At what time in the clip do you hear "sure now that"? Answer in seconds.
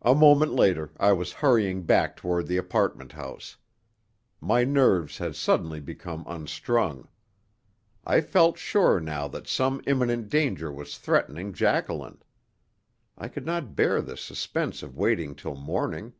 8.56-9.46